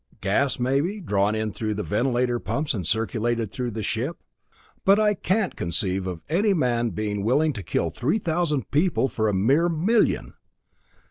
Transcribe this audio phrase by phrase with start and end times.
[0.19, 4.17] Gas, maybe, drawn in through the ventilator pumps and circulated through the ship.
[4.83, 9.27] But I can't conceive of any man being willing to kill three thousand people for
[9.27, 10.33] a mere million!